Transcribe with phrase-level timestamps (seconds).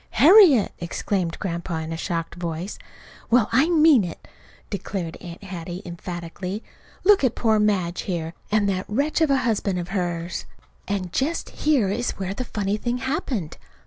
[0.17, 2.79] "Harriet!" exclaimed Grandpa in a shocked voice.
[3.29, 4.27] "Well, I mean it!"
[4.71, 6.63] declared Aunt Hattie emphatically.
[7.03, 10.45] "Look at poor Madge here, and that wretch of a husband of hers!"
[10.87, 13.59] And just here is where the funny thing happened.